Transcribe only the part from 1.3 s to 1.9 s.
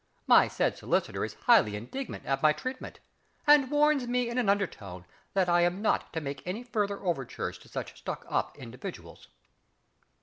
highly